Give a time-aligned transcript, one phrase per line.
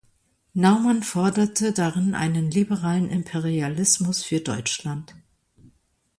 [0.55, 5.13] Naumann forderte darin einen „liberalen Imperialismus“ für Deutschland.